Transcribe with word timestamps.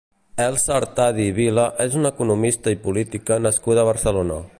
Elsa 0.43 0.71
Artadi 0.77 1.27
i 1.31 1.35
Vila 1.39 1.65
és 1.85 1.97
una 1.99 2.11
economista 2.17 2.73
i 2.77 2.81
política 2.87 3.41
nascuda 3.49 3.85
a 3.85 3.91
Barcelona. 3.93 4.39